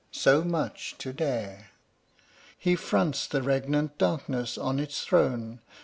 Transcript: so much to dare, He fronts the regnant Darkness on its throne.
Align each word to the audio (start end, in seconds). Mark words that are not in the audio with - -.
so 0.11 0.43
much 0.43 0.95
to 0.97 1.13
dare, 1.13 1.69
He 2.57 2.75
fronts 2.75 3.27
the 3.27 3.43
regnant 3.43 3.99
Darkness 3.99 4.57
on 4.57 4.79
its 4.79 5.03
throne. 5.05 5.59